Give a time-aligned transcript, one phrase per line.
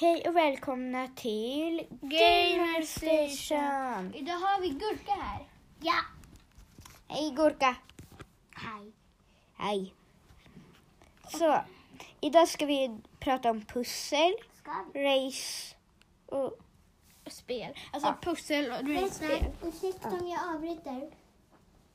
[0.00, 4.14] Hej och välkomna till Gamer Station.
[4.14, 5.48] Idag har vi Gurka här.
[5.80, 5.94] Ja.
[7.08, 7.76] Hej Gurka.
[8.54, 8.92] Hej.
[9.56, 9.94] Hej.
[11.28, 11.60] Så,
[12.20, 14.32] idag ska vi prata om pussel,
[14.94, 15.76] race
[16.26, 16.52] och...
[17.26, 17.74] Spel.
[17.92, 18.16] Alltså Ja.
[18.22, 19.44] pussel och spel.
[19.62, 21.10] Ursäkta om jag avbryter.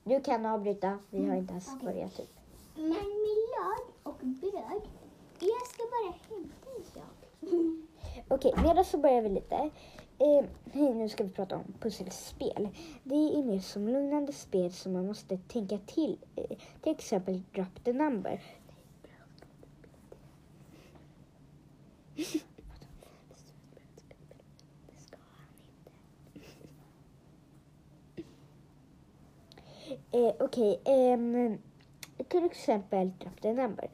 [0.04, 2.30] Du kan avbryta, vi har inte ens börjat typ.
[2.74, 4.82] Men Milad och bröd,
[5.38, 7.24] jag ska bara hämta en sak.
[8.34, 9.54] Okej, medan så börjar vi lite.
[10.18, 12.68] Eh, hej, nu ska vi prata om pusselspel.
[13.04, 16.18] Det är mer som lugnande spel som man måste tänka till.
[16.36, 18.42] Eh, till exempel Drop the number.
[30.12, 31.58] Eh, Okej, ehm,
[32.28, 33.90] till exempel Drop number.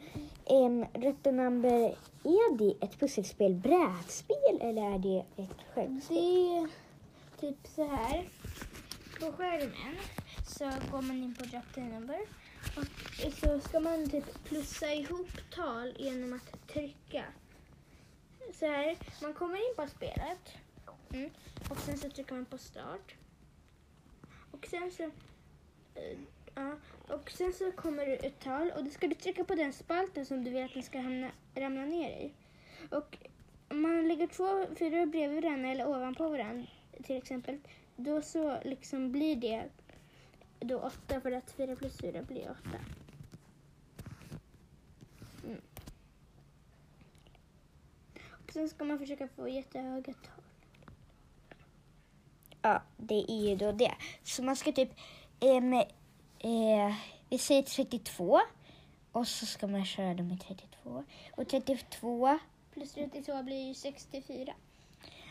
[0.47, 6.17] Um, Drop number, är det ett pusselspel brädspel eller är det ett självspel?
[6.17, 6.69] Det är
[7.41, 8.29] typ så här.
[9.21, 9.97] På skärmen
[10.47, 12.21] så går man in på Drop number
[12.77, 17.25] och så ska man typ plussa ihop tal genom att trycka.
[18.55, 20.49] Så här, man kommer in på spelet
[21.13, 21.31] mm.
[21.71, 23.15] och sen så trycker man på start.
[24.51, 26.19] Och sen så eh,
[26.55, 26.73] Ja,
[27.09, 30.27] och sen så kommer det ett tal och då ska du trycka på den spalten
[30.27, 32.33] som du vill att den ska hamna, ramla ner i.
[32.91, 33.19] Och
[33.69, 36.67] om man lägger två fyror bredvid varandra eller ovanpå varandra
[37.03, 37.59] till exempel,
[37.97, 39.65] då så liksom blir det
[40.61, 42.79] då åtta för att fyra plus fyra blir åtta.
[45.45, 45.61] Mm.
[48.31, 50.45] Och sen ska man försöka få jättehöga tal.
[52.63, 53.95] Ja, det är ju då det.
[54.23, 54.91] Så man ska typ,
[55.41, 55.83] ehm,
[56.41, 56.95] eh,
[57.29, 58.41] vi säger 32
[59.13, 61.05] och så ska man köra dem med 32.
[61.37, 62.39] Och 32
[62.75, 64.53] Plus 32 blir ju 64.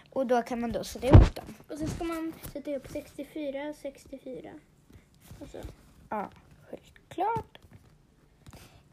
[0.10, 1.56] och då kan man då sätta ihop dem.
[1.70, 4.50] Och sen ska man sätta ihop 64 och 64.
[5.40, 5.58] Och så.
[6.10, 6.30] Ja,
[6.70, 7.58] självklart.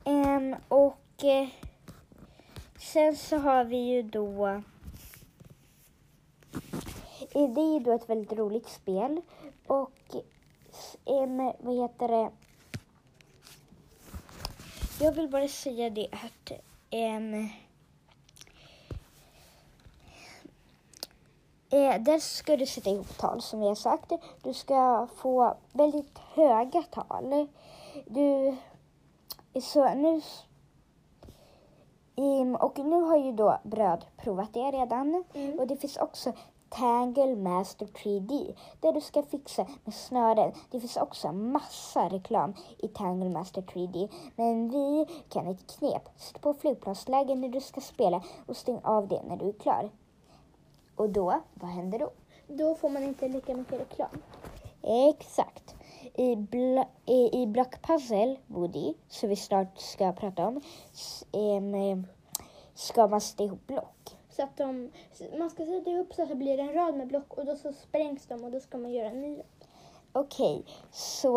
[0.05, 1.49] Ehm, och eh,
[2.79, 4.47] sen så har vi ju då...
[4.47, 4.61] eh,
[7.55, 9.21] Det är ju då ett väldigt roligt spel.
[9.67, 9.93] Och
[11.07, 12.31] ehm, vad heter det?
[15.01, 16.53] Jag vill bara säga det att
[16.91, 17.49] ehm,
[21.71, 24.13] Eh, där ska du sätta ihop tal som vi har sagt.
[24.43, 27.49] Du ska få väldigt höga tal.
[28.07, 28.57] Du,
[29.61, 30.21] så nu,
[32.17, 35.25] Ehm, och nu har ju då Bröd provat det redan.
[35.35, 35.59] Mm.
[35.59, 36.33] Och det finns också
[36.77, 40.53] Tangle Master 3D där du ska fixa med snören.
[40.71, 44.09] Det finns också massa reklam i Tangle Master 3D.
[44.37, 46.09] Men vi kan ett knep.
[46.17, 49.91] Sätt på flygplansläge när du ska spela och stäng av det när du är klar.
[50.97, 52.11] Och då, vad händer då?
[52.47, 54.23] Då får man inte lika mycket reklam.
[54.83, 55.75] Exakt.
[56.15, 60.57] I, bl- i, i Block Puzzle, Woody, som vi snart ska prata om,
[61.33, 61.99] eh,
[62.75, 63.96] ska man sätta ihop block.
[64.37, 64.91] Så att de,
[65.39, 67.73] man ska sätta ihop så att det blir en rad med block och då så
[67.73, 69.43] sprängs de och då ska man göra en ny.
[70.13, 71.33] Okej, så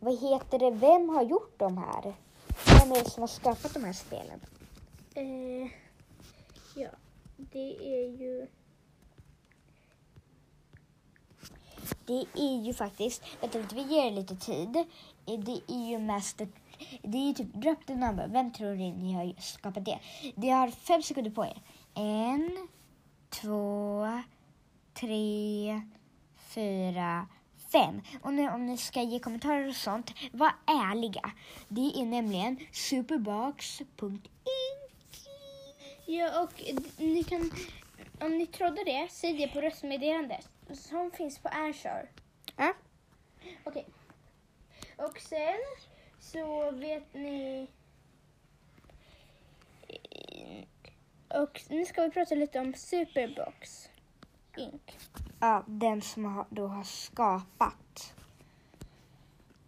[0.00, 2.14] vad heter det, vem har gjort de här?
[2.80, 4.40] Vem är det som har skapat de här spelen?
[5.14, 5.70] Eh,
[6.76, 6.88] ja,
[7.36, 8.46] det är ju...
[12.06, 14.76] Det är ju faktiskt, vänta vi ger det lite tid.
[14.76, 16.48] Eh, Det är ju Master,
[17.02, 18.28] det är typ Drop the number.
[18.28, 19.98] Vem tror ni ni har skapat det?
[20.34, 21.62] Ni har fem sekunder på er.
[21.94, 22.68] En,
[23.30, 24.06] två,
[24.94, 25.82] tre,
[26.36, 27.26] fyra,
[27.72, 28.02] fem.
[28.22, 31.30] Och nu om ni ska ge kommentarer och sånt, var ärliga.
[31.68, 34.28] Det är nämligen superbox.inc.
[36.06, 36.62] Ja, och
[36.98, 37.50] ni kan...
[38.20, 42.08] Om ni trodde det, säg det på röstmeddelandet som finns på Anchor.
[42.56, 42.74] Ja.
[43.64, 43.86] Okej.
[44.96, 45.58] Och sen
[46.32, 47.66] så vet ni...
[51.28, 53.88] Och nu ska vi prata lite om Superbox
[54.56, 54.82] Inc.
[55.40, 58.14] Ja, den som har, då har skapat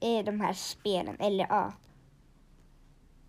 [0.01, 1.17] eh, de här spelen.
[1.21, 1.73] Eller ja,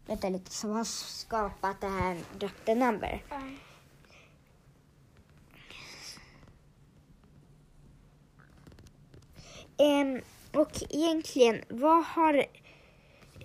[0.06, 2.18] vänta lite, som har skapat det här
[2.66, 3.24] the number.
[9.78, 10.22] Ehm,
[10.54, 12.46] och egentligen, vad har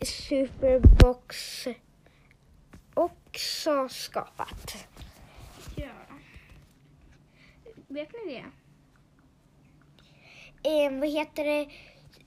[0.07, 1.65] Superbox
[2.95, 4.87] också skapat?
[5.77, 5.91] Ja.
[7.89, 8.45] Vet ni det?
[10.69, 11.69] Eh, vad heter det?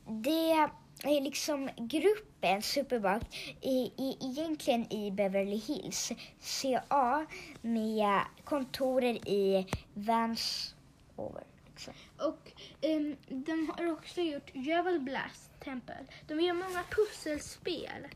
[0.05, 0.69] Det
[1.03, 3.21] eh, liksom gruppen Superbug
[3.61, 7.25] är, är egentligen i Beverly Hills, CA,
[7.61, 11.48] med kontorer i Vancouver.
[11.79, 11.93] Liksom.
[12.17, 16.05] Och ehm, de har också gjort Jövel Blast Temple.
[16.27, 18.07] De gör många pusselspel.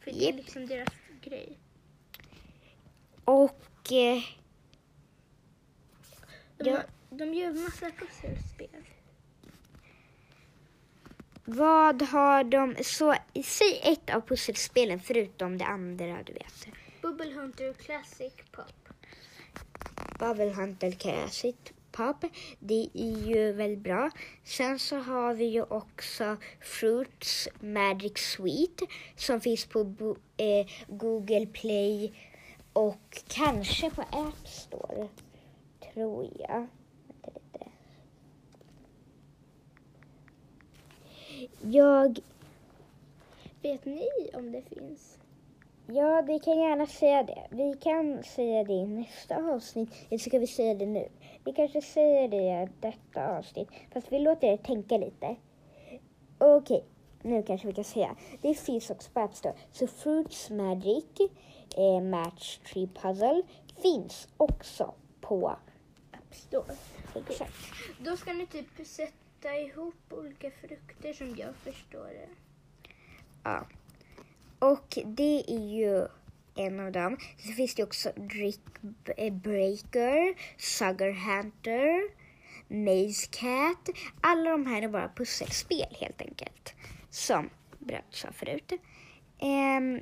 [0.00, 0.88] För det är liksom deras
[1.22, 1.58] grej.
[3.24, 4.22] Och eh,
[6.56, 6.82] De, Ja.
[7.10, 8.68] de gör massa pusselspel.
[11.44, 12.76] vad har de...
[12.84, 13.14] Så
[13.44, 16.66] säg ett av pusselspelen förutom det andra, du vet.
[17.02, 18.88] Bubble Hunter Classic Pop.
[20.18, 21.56] Bubble Hunter Classic
[21.92, 22.24] Pop.
[22.58, 24.10] Det är ju väldigt bra.
[24.44, 28.80] Sen så har vi ju också Fruits Magic Sweet
[29.16, 32.12] som finns på Bo- eh, Google Play
[32.72, 35.08] och kanske på App Store.
[35.94, 36.66] Tror jag.
[41.60, 42.18] Jag
[43.62, 45.18] Vet ni om det finns?
[45.94, 47.46] Ja, vi kan gärna säga det.
[47.50, 51.08] Vi kan säga det i nästa avsnitt, eller så ska vi säga det nu.
[51.44, 55.36] Vi kanske säger det i detta avsnitt, fast vi låter er tänka lite.
[56.38, 56.84] Okej,
[57.22, 58.16] nu kanske vi kan säga.
[58.42, 59.54] Det finns också på App Store.
[59.72, 61.04] Så Fruits Magic,
[61.76, 63.42] eh, Match Tree Puzzle,
[63.82, 65.48] finns också på
[66.12, 66.74] App Store.
[67.14, 67.54] Exakt.
[67.98, 72.28] Då ska ni typ sätta ihop olika frukter som jag förstår det.
[73.44, 73.66] Ja.
[74.62, 76.06] Och det är ju
[76.54, 77.16] en av dem.
[77.38, 78.60] Sen finns det också Drick
[79.16, 82.10] eh, Breaker, Sugar Hunter,
[82.68, 83.96] Maze Cat.
[84.20, 86.74] Alla de här är bara pusselspel helt enkelt.
[87.10, 88.72] Som Bröt sa förut.
[89.38, 90.00] Ehm,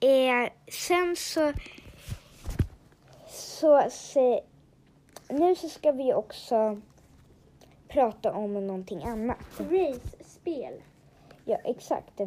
[0.00, 1.52] eh, sen så...
[3.28, 4.40] Så, se,
[5.28, 6.80] nu så ska vi också
[7.88, 9.38] prata om någonting annat.
[9.58, 10.82] Race-spel.
[11.44, 12.20] Ja, exakt.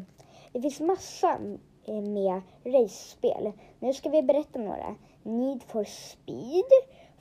[0.51, 1.39] Det finns massa
[1.85, 3.51] eh, med race-spel.
[3.79, 4.95] Nu ska vi berätta några.
[5.23, 6.71] Need for Speed,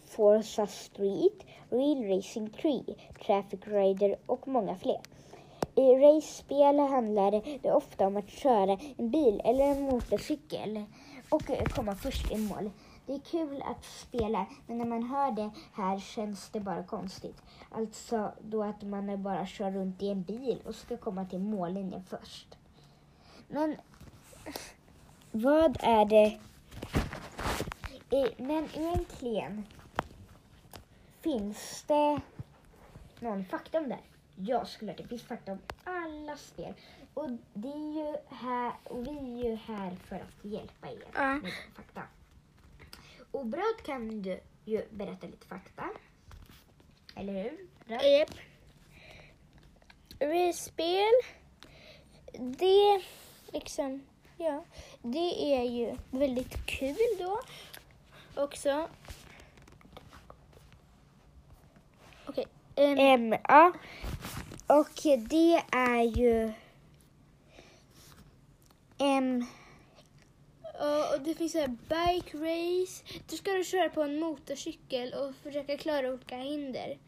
[0.05, 2.83] Forza Street, Real Racing 3,
[3.27, 5.01] Traffic Rider och många fler.
[5.75, 10.85] I race-spel handlar det ofta om att köra en bil eller en motorcykel
[11.31, 12.71] och eh, komma först i mål.
[13.07, 17.43] Det är kul att spela, men när man hör det här känns det bara konstigt.
[17.71, 22.05] Alltså då att man bara kör runt i en bil och ska komma till mållinjen
[22.05, 22.57] först.
[23.49, 23.77] Men
[25.33, 26.39] vad är det?
[28.37, 29.67] Men egentligen,
[31.21, 32.21] finns det
[33.21, 33.99] någon fakta om det?
[34.37, 36.75] Jag skulle att det finns fakta om alla spel.
[37.15, 41.35] Och, det är ju här, och vi är ju här för att hjälpa er Ja.
[41.35, 42.03] med fakta.
[43.31, 45.85] Och Bröd kan du ju berätta lite fakta.
[47.15, 47.67] Eller hur?
[47.87, 48.03] Bröd?
[48.19, 48.31] Japp.
[50.21, 51.13] Race-spel,
[52.41, 53.03] det
[53.53, 54.07] liksom,
[54.37, 54.65] ja,
[55.03, 57.41] det är ju väldigt kul då
[58.35, 58.89] också.
[62.27, 62.47] Okej.
[62.77, 63.73] ehm, Em, ja.
[64.67, 66.53] Och det är ju...
[70.79, 73.05] Ja, och det finns så här bike race.
[73.31, 76.99] Då ska du köra på en motorcykel och försöka klara olika hinder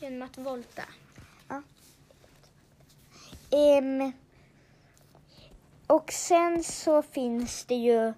[0.00, 0.82] genom att volta.
[3.50, 4.12] em,
[5.92, 8.12] och sen så finns det ju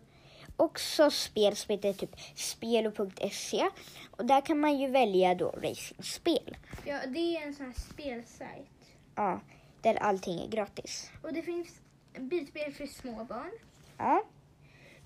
[0.57, 3.69] också spel som heter typ spelo.se
[4.11, 6.57] och där kan man ju välja då racingspel.
[6.85, 8.97] Ja, det är en sån här spelsajt.
[9.15, 9.41] Ja,
[9.83, 11.11] där allting är gratis.
[11.23, 11.81] Och det finns
[12.19, 13.53] bilspel för små barn.
[13.99, 14.25] Ja,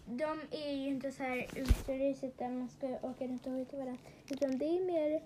[0.06, 4.02] De är ju inte så här uteracet där man ska åka runt och hojta varandra.
[4.30, 5.22] Utan det är mer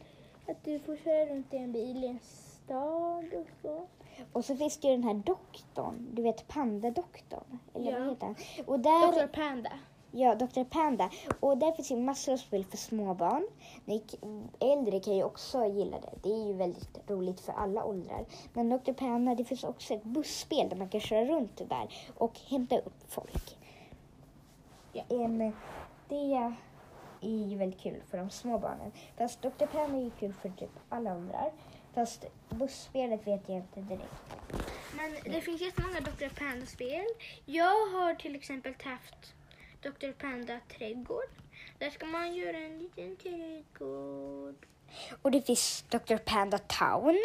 [0.48, 3.88] att du får köra runt i en bil i en stad och så.
[4.32, 7.98] Och så finns det ju den här doktorn, du vet pandadoktorn, eller Ja.
[7.98, 8.36] vad heter han?
[8.66, 9.26] Och där, Dr.
[9.32, 9.72] Panda.
[10.14, 10.64] Ja, Dr.
[10.64, 11.10] Panda.
[11.40, 13.46] Och där finns ju massor av spel för småbarn.
[14.58, 16.12] Äldre kan ju också gilla det.
[16.22, 18.24] Det är ju väldigt roligt för alla åldrar.
[18.52, 18.92] Men Dr.
[18.92, 23.04] Panda, det finns också ett busspel där man kan köra runt där och hämta upp
[23.08, 23.56] folk.
[24.92, 25.02] Ja.
[25.08, 25.52] Em,
[26.08, 26.34] det
[27.20, 28.92] är ju väldigt kul för de små barnen.
[29.16, 29.66] Fast Dr.
[29.66, 31.52] Panda är ju kul för typ alla åldrar.
[31.94, 34.04] Fast busspelet vet jag inte direkt.
[34.96, 36.28] Men det finns jättemånga Dr.
[36.38, 37.06] Panda-spel.
[37.44, 39.34] Jag har till exempel haft
[39.82, 40.12] Dr.
[40.12, 41.30] Panda trädgård.
[41.78, 44.66] Där ska man göra en liten trädgård.
[45.22, 46.16] Och det finns Dr.
[46.16, 47.18] Panda Town.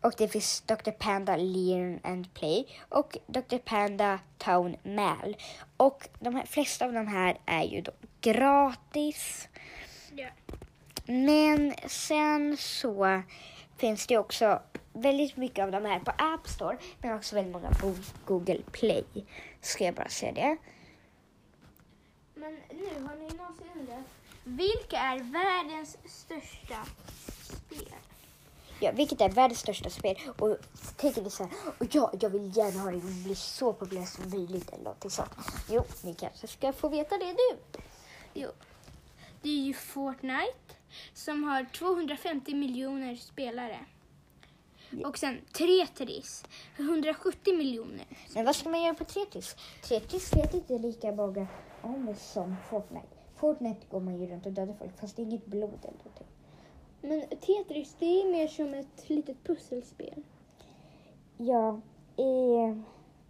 [0.00, 0.90] Och det finns Dr.
[0.90, 2.66] Panda Learn and Play.
[2.88, 3.58] Och Dr.
[3.58, 5.36] Panda Town Mall.
[5.76, 9.48] Och de här, flesta av de här är ju då gratis.
[10.16, 10.28] Ja.
[11.06, 13.22] Men sen så
[13.76, 17.70] finns det också väldigt mycket av de här på App Store, men också väldigt många
[17.70, 17.94] på
[18.26, 19.04] Google Play.
[19.60, 20.56] Ska jag bara säga det.
[22.34, 24.04] Men nu har ni någonsin undrat,
[24.44, 26.86] vilka är världens största
[27.42, 27.94] spel?
[28.80, 30.16] Ja, vilket är världens största spel.
[30.38, 30.56] Och
[30.96, 34.30] tänker ni så här, och ja, jag vill gärna ha det bli så populärt som
[34.30, 35.30] möjligt eller någonting sånt.
[35.68, 37.80] Jo, ni kanske ska få veta det nu.
[38.34, 38.50] Jo,
[39.42, 40.74] det är ju Fortnite
[41.14, 43.78] som har 250 miljoner spelare.
[45.04, 46.44] Och sen Tetris,
[46.76, 48.06] 170 miljoner.
[48.34, 49.56] Men vad ska man göra på Tetris?
[49.88, 51.46] Tetris vet inte lika många
[51.82, 53.06] om som Fortnite.
[53.36, 56.26] Fortnite går man ju runt och dödar folk fast det är inget blod eller någonting.
[57.00, 60.22] Men Tetris, det är mer som ett litet pusselspel.
[61.36, 61.80] Ja,
[62.16, 62.76] eh,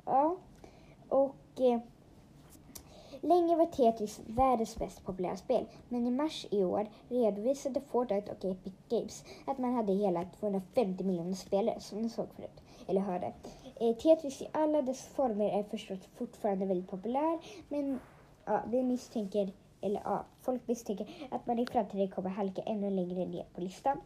[0.05, 0.37] ja.
[1.09, 1.81] Och eh,
[3.23, 5.67] länge var Tetris världens mest populära spel.
[5.89, 11.05] Men i mars i år redovisade Fortnite och Epic Games att man hade hela 250
[11.05, 13.33] miljoner spelare som ni såg förut, eller hörde.
[13.81, 17.39] Eh, Tetris i alla dess former är förstås fortfarande väldigt populär,
[17.69, 18.01] men
[18.45, 23.27] ja, vi misstänker, eller ja, folk misstänker att man i framtiden kommer halka ännu längre
[23.27, 24.01] ner på listan.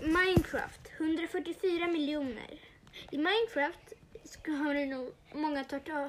[0.00, 2.60] Minecraft, 144 miljoner.
[3.10, 3.92] I Minecraft
[4.46, 5.64] har det nog många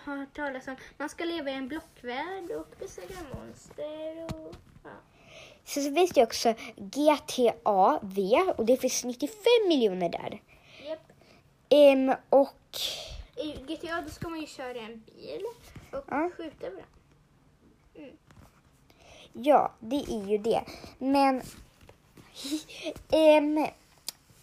[0.06, 0.76] hört talas om.
[0.98, 4.90] Man ska leva i en blockvärld och besegra monster och ja.
[5.66, 9.38] Sen så finns det också GTA V och det finns 95
[9.68, 10.42] miljoner där.
[10.88, 11.00] Japp.
[11.70, 12.78] Ehm, och
[13.36, 15.42] I GTA då ska man ju köra en bil
[15.92, 16.30] och Ja.
[16.38, 16.84] skjuta varandra.
[19.34, 20.64] ja, det är ju det.
[20.98, 21.42] Men
[23.12, 23.68] ehm,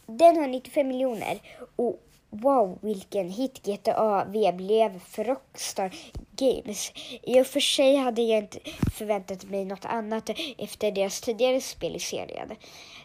[0.07, 1.41] den har 95 miljoner
[1.77, 5.95] och wow vilken hit GTA V blev för Rockstar
[6.37, 6.93] Games.
[7.23, 8.59] I och för sig hade jag inte
[8.99, 12.51] förväntat mig något annat efter deras tidigare spel i serien.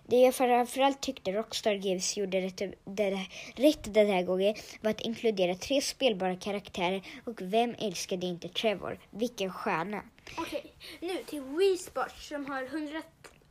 [0.08, 3.20] Det jag framförallt tyckte Rockstar Games gjorde rätt, det,
[3.56, 9.00] rätt den här gången var att inkludera tre spelbara karaktärer och vem älskade inte Trevor?
[9.10, 10.02] Vilken stjärna!
[10.38, 10.66] Okej,
[11.00, 13.02] nu till Wii Sports som har 100,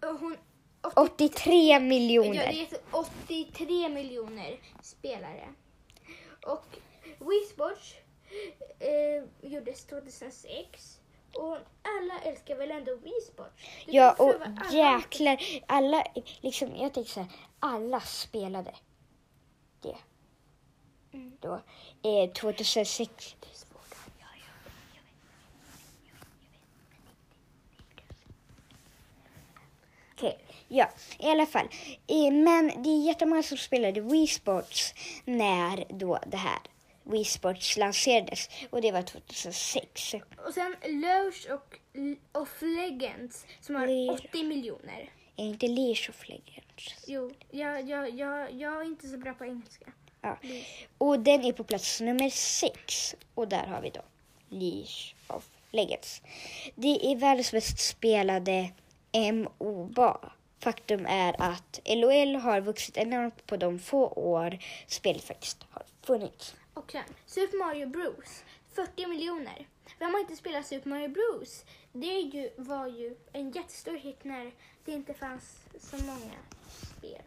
[0.02, 0.36] och hon,
[0.96, 2.34] 83 Ja, miljoner!
[2.52, 5.48] det är 83 miljoner spelare.
[6.46, 6.78] Och
[7.18, 7.94] Wii Sports
[8.78, 11.00] eh, gjordes 2006
[11.34, 13.62] och alla älskar väl ändå Wii Sports?
[13.86, 16.04] Det är Ja, och alla- jäklar, alla,
[16.40, 18.74] liksom, jag tänker så här, alla spelade
[19.80, 19.96] det.
[21.12, 21.36] Mm.
[21.40, 21.54] Då,
[22.02, 23.36] eh, 2006.
[23.40, 23.96] Det är svårt.
[24.20, 24.46] Ja, ja,
[24.94, 25.12] jag vet.
[30.16, 31.68] Okej, ja, i alla fall.
[32.32, 34.94] Men det är jättemånga som spelade Wii Sports
[35.24, 36.58] när då det här
[37.02, 40.14] Wii Sports lanserades och det var 2006.
[40.46, 41.78] Och sen Lush och
[42.32, 44.24] of Legends som har Leash.
[44.28, 45.10] 80 miljoner.
[45.36, 47.04] Är inte Leash of Legends?
[47.06, 49.92] Jo, jag, jag, jag, jag är inte så bra på engelska.
[50.20, 50.38] Ja.
[50.98, 53.14] Och den är på plats nummer sex.
[53.34, 54.02] Och där har vi då
[54.48, 56.22] Leash of Legends.
[56.74, 58.70] Det är världens mest spelade
[59.14, 60.32] MOBA.
[60.58, 66.54] Faktum är att LOL har vuxit enormt på de få år spelet faktiskt har funnits.
[66.74, 68.44] Och sen Super Mario Bros.
[68.74, 69.68] 40 miljoner.
[69.98, 71.64] Vem har inte spelat Super Mario Bros?
[71.92, 74.52] Det ju, var ju en jättestor hit när
[74.84, 76.34] det inte fanns så många
[76.98, 77.22] spel.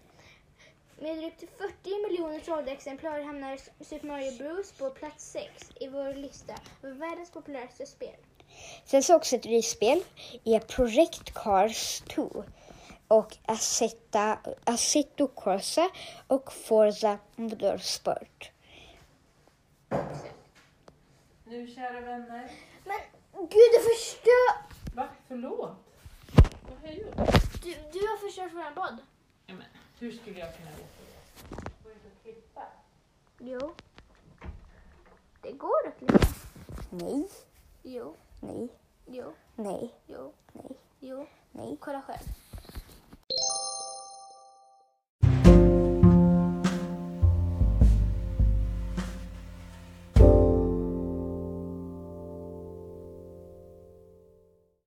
[0.99, 6.13] Med drygt 40 miljoner sålda exemplar hamnar Super Mario Bros på plats 6 i vår
[6.13, 6.53] lista
[6.83, 8.15] över världens populäraste spel.
[8.85, 10.03] Sen så också ett race-spel
[10.43, 12.43] är Project Cars 2
[13.07, 15.89] och Assetto, Assetto Corsa
[16.27, 18.51] och Forza Motorsport.
[21.45, 22.51] Nu kära vänner.
[22.85, 22.97] Men
[23.33, 24.67] gud, du förstör...
[24.95, 25.09] Va?
[25.27, 25.75] Förlåt?
[26.69, 27.15] Vad har jag gjort?
[27.63, 28.97] Du, du har förstört våran podd.
[29.45, 29.65] Ja, men,
[29.99, 31.71] hur skulle jag kunna veta det?
[31.83, 32.61] Får inte klippa?
[33.39, 33.73] Jo.
[35.41, 36.27] Det går att klippa.
[36.89, 37.27] Nej,
[37.83, 38.15] Jo,
[38.47, 38.69] nej,
[39.07, 41.25] jo, nej, jo, nej, jo.
[41.51, 41.77] nej.
[41.79, 42.46] Kolla själv.